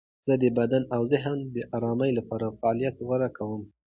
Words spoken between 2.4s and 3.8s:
فعالیت غوره کوم.